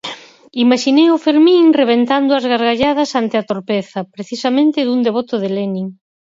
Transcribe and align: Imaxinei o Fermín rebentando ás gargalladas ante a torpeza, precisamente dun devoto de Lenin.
Imaxinei 0.63 1.07
o 1.15 1.21
Fermín 1.25 1.63
rebentando 1.81 2.31
ás 2.37 2.45
gargalladas 2.51 3.11
ante 3.21 3.35
a 3.37 3.47
torpeza, 3.51 3.99
precisamente 4.15 4.85
dun 4.87 4.99
devoto 5.07 5.35
de 5.39 5.49
Lenin. 5.55 5.87